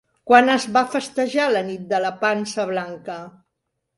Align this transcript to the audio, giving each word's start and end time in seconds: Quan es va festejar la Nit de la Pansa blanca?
Quan 0.29 0.47
es 0.53 0.63
va 0.77 0.81
festejar 0.93 1.45
la 1.55 1.61
Nit 1.69 1.85
de 1.93 2.01
la 2.07 2.11
Pansa 2.25 2.65
blanca? 2.73 3.19